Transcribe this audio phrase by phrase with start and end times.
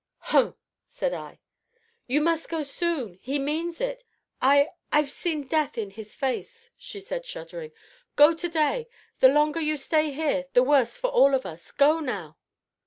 [0.33, 0.55] "Hum!"
[0.87, 1.37] said I.
[2.07, 4.03] "You must go soon; he means it,
[4.41, 7.71] I I've seen death in his face," she said, shuddering;
[8.15, 8.87] "go to day
[9.19, 12.35] the longer you stay here the worse for all of us go now."